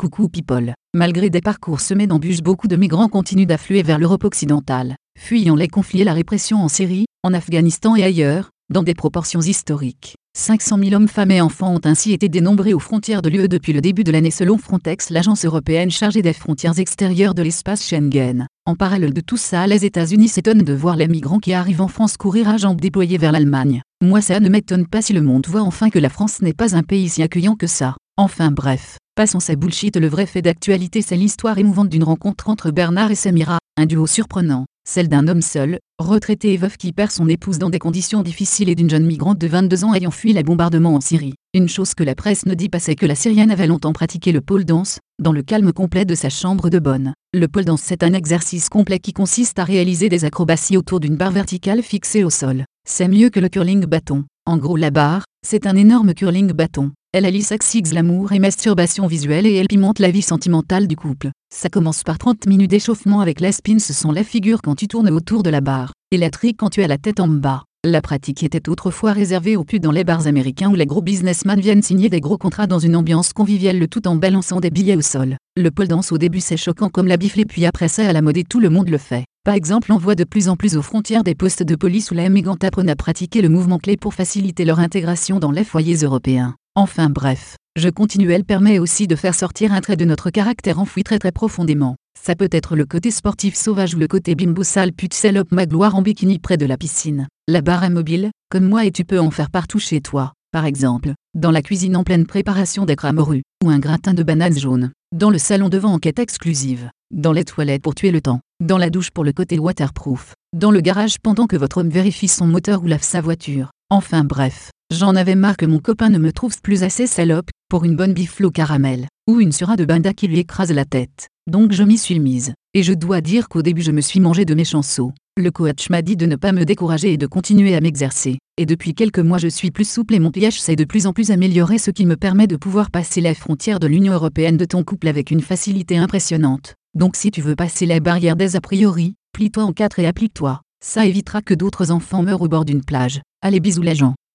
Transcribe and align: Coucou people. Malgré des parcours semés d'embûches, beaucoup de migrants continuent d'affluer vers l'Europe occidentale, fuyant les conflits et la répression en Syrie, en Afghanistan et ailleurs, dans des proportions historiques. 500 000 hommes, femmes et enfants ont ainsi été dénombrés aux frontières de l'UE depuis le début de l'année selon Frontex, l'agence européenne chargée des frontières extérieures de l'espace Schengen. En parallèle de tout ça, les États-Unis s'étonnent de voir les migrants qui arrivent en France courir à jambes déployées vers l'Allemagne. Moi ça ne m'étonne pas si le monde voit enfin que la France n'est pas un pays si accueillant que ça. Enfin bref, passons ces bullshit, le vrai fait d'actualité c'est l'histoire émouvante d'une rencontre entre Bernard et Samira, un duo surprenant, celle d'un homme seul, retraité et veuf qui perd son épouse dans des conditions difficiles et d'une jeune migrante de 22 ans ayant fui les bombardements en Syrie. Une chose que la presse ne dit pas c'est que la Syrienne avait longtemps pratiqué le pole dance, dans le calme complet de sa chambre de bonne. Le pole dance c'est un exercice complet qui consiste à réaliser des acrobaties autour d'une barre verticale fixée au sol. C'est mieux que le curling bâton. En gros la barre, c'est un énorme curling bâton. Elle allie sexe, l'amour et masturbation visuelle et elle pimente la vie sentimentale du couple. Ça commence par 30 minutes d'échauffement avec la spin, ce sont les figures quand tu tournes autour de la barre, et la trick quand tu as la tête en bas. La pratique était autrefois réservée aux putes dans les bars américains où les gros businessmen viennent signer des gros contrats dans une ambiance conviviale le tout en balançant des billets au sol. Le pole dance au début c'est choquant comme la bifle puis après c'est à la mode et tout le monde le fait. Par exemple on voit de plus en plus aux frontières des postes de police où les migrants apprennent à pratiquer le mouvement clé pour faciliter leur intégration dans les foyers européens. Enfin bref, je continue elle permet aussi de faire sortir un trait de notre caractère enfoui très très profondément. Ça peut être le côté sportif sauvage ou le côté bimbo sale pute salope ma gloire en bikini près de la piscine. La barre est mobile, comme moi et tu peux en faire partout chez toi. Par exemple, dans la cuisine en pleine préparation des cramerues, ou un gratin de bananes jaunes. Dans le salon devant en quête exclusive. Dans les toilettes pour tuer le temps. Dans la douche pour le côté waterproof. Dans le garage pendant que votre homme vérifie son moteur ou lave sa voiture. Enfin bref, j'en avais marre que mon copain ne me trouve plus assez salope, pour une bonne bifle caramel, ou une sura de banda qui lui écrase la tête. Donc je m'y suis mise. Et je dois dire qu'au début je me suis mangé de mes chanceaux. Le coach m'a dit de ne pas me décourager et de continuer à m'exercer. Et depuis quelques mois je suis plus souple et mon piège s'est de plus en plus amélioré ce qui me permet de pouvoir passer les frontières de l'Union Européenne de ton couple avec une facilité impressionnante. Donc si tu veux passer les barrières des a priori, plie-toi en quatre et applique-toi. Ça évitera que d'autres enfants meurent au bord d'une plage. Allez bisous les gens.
Coucou 0.00 0.30
people. 0.30 0.72
Malgré 0.96 1.28
des 1.28 1.42
parcours 1.42 1.80
semés 1.80 2.06
d'embûches, 2.06 2.40
beaucoup 2.40 2.68
de 2.68 2.76
migrants 2.76 3.10
continuent 3.10 3.44
d'affluer 3.44 3.82
vers 3.82 3.98
l'Europe 3.98 4.24
occidentale, 4.24 4.96
fuyant 5.18 5.56
les 5.56 5.68
conflits 5.68 6.00
et 6.00 6.04
la 6.04 6.14
répression 6.14 6.56
en 6.62 6.68
Syrie, 6.68 7.04
en 7.22 7.34
Afghanistan 7.34 7.94
et 7.96 8.02
ailleurs, 8.02 8.48
dans 8.72 8.82
des 8.82 8.94
proportions 8.94 9.42
historiques. 9.42 10.14
500 10.38 10.78
000 10.78 10.94
hommes, 10.94 11.06
femmes 11.06 11.32
et 11.32 11.42
enfants 11.42 11.74
ont 11.74 11.82
ainsi 11.84 12.12
été 12.14 12.30
dénombrés 12.30 12.72
aux 12.72 12.78
frontières 12.78 13.20
de 13.20 13.28
l'UE 13.28 13.46
depuis 13.46 13.74
le 13.74 13.82
début 13.82 14.02
de 14.02 14.10
l'année 14.10 14.30
selon 14.30 14.56
Frontex, 14.56 15.10
l'agence 15.10 15.44
européenne 15.44 15.90
chargée 15.90 16.22
des 16.22 16.32
frontières 16.32 16.78
extérieures 16.78 17.34
de 17.34 17.42
l'espace 17.42 17.86
Schengen. 17.86 18.46
En 18.64 18.76
parallèle 18.76 19.12
de 19.12 19.20
tout 19.20 19.36
ça, 19.36 19.66
les 19.66 19.84
États-Unis 19.84 20.28
s'étonnent 20.28 20.62
de 20.62 20.72
voir 20.72 20.96
les 20.96 21.08
migrants 21.08 21.40
qui 21.40 21.52
arrivent 21.52 21.82
en 21.82 21.88
France 21.88 22.16
courir 22.16 22.48
à 22.48 22.56
jambes 22.56 22.80
déployées 22.80 23.18
vers 23.18 23.32
l'Allemagne. 23.32 23.82
Moi 24.02 24.22
ça 24.22 24.40
ne 24.40 24.48
m'étonne 24.48 24.86
pas 24.86 25.02
si 25.02 25.12
le 25.12 25.20
monde 25.20 25.46
voit 25.46 25.60
enfin 25.60 25.90
que 25.90 25.98
la 25.98 26.08
France 26.08 26.40
n'est 26.40 26.54
pas 26.54 26.74
un 26.74 26.84
pays 26.84 27.10
si 27.10 27.22
accueillant 27.22 27.54
que 27.54 27.66
ça. 27.66 27.96
Enfin 28.16 28.50
bref, 28.50 28.98
passons 29.20 29.38
ces 29.38 29.54
bullshit, 29.54 29.98
le 29.98 30.08
vrai 30.08 30.24
fait 30.24 30.40
d'actualité 30.40 31.02
c'est 31.02 31.14
l'histoire 31.14 31.58
émouvante 31.58 31.90
d'une 31.90 32.04
rencontre 32.04 32.48
entre 32.48 32.70
Bernard 32.70 33.10
et 33.10 33.14
Samira, 33.14 33.58
un 33.76 33.84
duo 33.84 34.06
surprenant, 34.06 34.64
celle 34.88 35.08
d'un 35.08 35.28
homme 35.28 35.42
seul, 35.42 35.78
retraité 35.98 36.54
et 36.54 36.56
veuf 36.56 36.78
qui 36.78 36.94
perd 36.94 37.10
son 37.10 37.28
épouse 37.28 37.58
dans 37.58 37.68
des 37.68 37.78
conditions 37.78 38.22
difficiles 38.22 38.70
et 38.70 38.74
d'une 38.74 38.88
jeune 38.88 39.04
migrante 39.04 39.36
de 39.36 39.46
22 39.46 39.84
ans 39.84 39.92
ayant 39.92 40.10
fui 40.10 40.32
les 40.32 40.42
bombardements 40.42 40.94
en 40.94 41.02
Syrie. 41.02 41.34
Une 41.52 41.68
chose 41.68 41.92
que 41.92 42.02
la 42.02 42.14
presse 42.14 42.46
ne 42.46 42.54
dit 42.54 42.70
pas 42.70 42.78
c'est 42.78 42.94
que 42.94 43.04
la 43.04 43.14
Syrienne 43.14 43.50
avait 43.50 43.66
longtemps 43.66 43.92
pratiqué 43.92 44.32
le 44.32 44.40
pole 44.40 44.64
dance, 44.64 45.00
dans 45.18 45.32
le 45.32 45.42
calme 45.42 45.74
complet 45.74 46.06
de 46.06 46.14
sa 46.14 46.30
chambre 46.30 46.70
de 46.70 46.78
bonne. 46.78 47.12
Le 47.34 47.46
pole 47.46 47.66
dance 47.66 47.82
c'est 47.84 48.02
un 48.02 48.14
exercice 48.14 48.70
complet 48.70 49.00
qui 49.00 49.12
consiste 49.12 49.58
à 49.58 49.64
réaliser 49.64 50.08
des 50.08 50.24
acrobaties 50.24 50.78
autour 50.78 50.98
d'une 50.98 51.16
barre 51.16 51.32
verticale 51.32 51.82
fixée 51.82 52.24
au 52.24 52.30
sol. 52.30 52.64
C'est 52.88 53.06
mieux 53.06 53.28
que 53.28 53.40
le 53.40 53.50
curling 53.50 53.84
bâton. 53.84 54.24
En 54.46 54.56
gros 54.56 54.78
la 54.78 54.90
barre, 54.90 55.24
c'est 55.46 55.66
un 55.66 55.76
énorme 55.76 56.14
curling 56.14 56.52
bâton. 56.52 56.92
Elle 57.12 57.24
allie 57.24 57.42
sexe, 57.42 57.76
l'amour 57.92 58.30
et 58.30 58.38
masturbation 58.38 59.08
visuelle 59.08 59.44
et 59.44 59.56
elle 59.56 59.66
pimente 59.66 59.98
la 59.98 60.12
vie 60.12 60.22
sentimentale 60.22 60.86
du 60.86 60.94
couple. 60.94 61.30
Ça 61.52 61.68
commence 61.68 62.04
par 62.04 62.18
30 62.18 62.46
minutes 62.46 62.70
d'échauffement 62.70 63.20
avec 63.20 63.40
la 63.40 63.50
spin, 63.50 63.80
ce 63.80 63.92
sont 63.92 64.12
les 64.12 64.22
figures 64.22 64.62
quand 64.62 64.76
tu 64.76 64.86
tournes 64.86 65.10
autour 65.10 65.42
de 65.42 65.50
la 65.50 65.60
barre, 65.60 65.92
et 66.12 66.18
la 66.18 66.30
trick 66.30 66.58
quand 66.58 66.70
tu 66.70 66.84
as 66.84 66.86
la 66.86 66.98
tête 66.98 67.18
en 67.18 67.26
bas. 67.26 67.64
La 67.84 68.00
pratique 68.00 68.44
était 68.44 68.68
autrefois 68.68 69.12
réservée 69.12 69.56
aux 69.56 69.64
putes 69.64 69.82
dans 69.82 69.90
les 69.90 70.04
bars 70.04 70.28
américains 70.28 70.70
où 70.70 70.76
les 70.76 70.86
gros 70.86 71.02
businessmen 71.02 71.58
viennent 71.58 71.82
signer 71.82 72.10
des 72.10 72.20
gros 72.20 72.38
contrats 72.38 72.68
dans 72.68 72.78
une 72.78 72.94
ambiance 72.94 73.32
conviviale 73.32 73.80
le 73.80 73.88
tout 73.88 74.06
en 74.06 74.14
balançant 74.14 74.60
des 74.60 74.70
billets 74.70 74.94
au 74.94 75.02
sol. 75.02 75.36
Le 75.56 75.70
pole 75.72 75.88
dance 75.88 76.12
au 76.12 76.18
début 76.18 76.40
c'est 76.40 76.56
choquant 76.56 76.90
comme 76.90 77.08
la 77.08 77.16
bifle 77.16 77.44
puis 77.44 77.66
après 77.66 77.88
c'est 77.88 78.06
à 78.06 78.12
la 78.12 78.22
mode 78.22 78.36
et 78.36 78.44
tout 78.44 78.60
le 78.60 78.70
monde 78.70 78.88
le 78.88 78.98
fait. 78.98 79.24
Par 79.44 79.54
exemple 79.54 79.92
on 79.92 79.98
voit 79.98 80.14
de 80.14 80.22
plus 80.22 80.48
en 80.48 80.54
plus 80.54 80.76
aux 80.76 80.82
frontières 80.82 81.24
des 81.24 81.34
postes 81.34 81.64
de 81.64 81.74
police 81.74 82.12
où 82.12 82.14
les 82.14 82.28
migrants 82.28 82.58
apprennent 82.62 82.88
à 82.88 82.94
pratiquer 82.94 83.42
le 83.42 83.48
mouvement 83.48 83.78
clé 83.78 83.96
pour 83.96 84.14
faciliter 84.14 84.64
leur 84.64 84.78
intégration 84.78 85.40
dans 85.40 85.50
les 85.50 85.64
foyers 85.64 85.96
européens. 85.96 86.54
Enfin 86.82 87.10
bref, 87.10 87.56
je 87.78 87.90
continue 87.90 88.30
elle 88.30 88.46
permet 88.46 88.78
aussi 88.78 89.06
de 89.06 89.14
faire 89.14 89.34
sortir 89.34 89.74
un 89.74 89.82
trait 89.82 89.98
de 89.98 90.06
notre 90.06 90.30
caractère 90.30 90.78
enfoui 90.78 91.04
très 91.04 91.18
très 91.18 91.30
profondément. 91.30 91.96
Ça 92.18 92.34
peut 92.34 92.48
être 92.50 92.74
le 92.74 92.86
côté 92.86 93.10
sportif 93.10 93.54
sauvage 93.54 93.94
ou 93.94 93.98
le 93.98 94.08
côté 94.08 94.34
bimbo 94.34 94.62
sale 94.62 94.94
pute 94.94 95.12
salope 95.12 95.52
ma 95.52 95.66
gloire 95.66 95.94
en 95.94 96.00
bikini 96.00 96.38
près 96.38 96.56
de 96.56 96.64
la 96.64 96.78
piscine. 96.78 97.28
La 97.48 97.60
barre 97.60 97.84
est 97.84 97.90
mobile, 97.90 98.30
comme 98.48 98.66
moi 98.66 98.86
et 98.86 98.92
tu 98.92 99.04
peux 99.04 99.20
en 99.20 99.30
faire 99.30 99.50
partout 99.50 99.78
chez 99.78 100.00
toi. 100.00 100.32
Par 100.52 100.64
exemple, 100.64 101.12
dans 101.34 101.50
la 101.50 101.60
cuisine 101.60 101.96
en 101.96 102.02
pleine 102.02 102.24
préparation 102.24 102.86
des 102.86 102.96
cramerues, 102.96 103.42
ou 103.62 103.68
un 103.68 103.78
gratin 103.78 104.14
de 104.14 104.22
bananes 104.22 104.58
jaunes. 104.58 104.90
Dans 105.14 105.28
le 105.28 105.36
salon 105.36 105.68
devant 105.68 105.92
en 105.92 105.98
quête 105.98 106.18
exclusive. 106.18 106.88
Dans 107.12 107.32
les 107.32 107.44
toilettes 107.44 107.82
pour 107.82 107.94
tuer 107.94 108.10
le 108.10 108.22
temps. 108.22 108.40
Dans 108.64 108.78
la 108.78 108.88
douche 108.88 109.10
pour 109.10 109.24
le 109.24 109.34
côté 109.34 109.58
waterproof. 109.58 110.32
Dans 110.56 110.70
le 110.70 110.80
garage 110.80 111.18
pendant 111.18 111.46
que 111.46 111.56
votre 111.56 111.82
homme 111.82 111.90
vérifie 111.90 112.26
son 112.26 112.46
moteur 112.46 112.82
ou 112.82 112.86
lave 112.86 113.02
sa 113.02 113.20
voiture. 113.20 113.70
Enfin 113.90 114.24
bref, 114.24 114.70
j'en 114.90 115.16
avais 115.16 115.34
marre 115.34 115.56
que 115.56 115.66
mon 115.66 115.78
copain 115.78 116.10
ne 116.10 116.18
me 116.18 116.32
trouve 116.32 116.60
plus 116.60 116.82
assez 116.82 117.06
salope, 117.06 117.50
pour 117.68 117.84
une 117.84 117.96
bonne 117.96 118.12
bifle 118.12 118.50
caramel, 118.50 119.06
ou 119.28 119.40
une 119.40 119.52
sura 119.52 119.76
de 119.76 119.84
banda 119.84 120.12
qui 120.12 120.28
lui 120.28 120.40
écrase 120.40 120.72
la 120.72 120.84
tête. 120.84 121.28
Donc 121.50 121.72
je 121.72 121.82
m'y 121.82 121.98
suis 121.98 122.20
mise. 122.20 122.52
Et 122.74 122.82
je 122.82 122.92
dois 122.92 123.20
dire 123.20 123.48
qu'au 123.48 123.62
début 123.62 123.82
je 123.82 123.92
me 123.92 124.00
suis 124.00 124.20
mangé 124.20 124.44
de 124.44 124.54
mes 124.54 124.64
chanceaux. 124.64 125.12
Le 125.36 125.50
coach 125.50 125.88
m'a 125.90 126.02
dit 126.02 126.16
de 126.16 126.26
ne 126.26 126.36
pas 126.36 126.52
me 126.52 126.64
décourager 126.64 127.12
et 127.12 127.16
de 127.16 127.26
continuer 127.26 127.74
à 127.74 127.80
m'exercer. 127.80 128.38
Et 128.56 128.66
depuis 128.66 128.94
quelques 128.94 129.20
mois 129.20 129.38
je 129.38 129.48
suis 129.48 129.70
plus 129.70 129.88
souple 129.88 130.14
et 130.14 130.18
mon 130.18 130.30
piège 130.30 130.60
s'est 130.60 130.76
de 130.76 130.84
plus 130.84 131.06
en 131.06 131.12
plus 131.12 131.30
amélioré 131.30 131.78
ce 131.78 131.90
qui 131.90 132.04
me 132.04 132.16
permet 132.16 132.46
de 132.46 132.56
pouvoir 132.56 132.90
passer 132.90 133.20
les 133.20 133.34
frontières 133.34 133.80
de 133.80 133.86
l'Union 133.86 134.12
Européenne 134.12 134.56
de 134.56 134.64
ton 134.64 134.84
couple 134.84 135.08
avec 135.08 135.30
une 135.30 135.40
facilité 135.40 135.96
impressionnante. 135.96 136.74
Donc 136.94 137.16
si 137.16 137.30
tu 137.30 137.40
veux 137.40 137.56
passer 137.56 137.86
les 137.86 138.00
barrières 138.00 138.36
des 138.36 138.56
a 138.56 138.60
priori, 138.60 139.14
plie-toi 139.32 139.64
en 139.64 139.72
quatre 139.72 139.98
et 139.98 140.06
applique-toi. 140.06 140.60
Ça 140.84 141.06
évitera 141.06 141.42
que 141.42 141.54
d'autres 141.54 141.90
enfants 141.90 142.22
meurent 142.22 142.42
au 142.42 142.48
bord 142.48 142.64
d'une 142.64 142.84
plage. 142.84 143.20
Allez 143.42 143.60
bisous 143.60 143.82
les 143.82 143.94
gens. 143.94 144.14